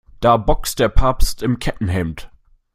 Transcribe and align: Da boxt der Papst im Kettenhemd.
Da 0.19 0.35
boxt 0.35 0.79
der 0.79 0.89
Papst 0.89 1.43
im 1.43 1.59
Kettenhemd. 1.59 2.31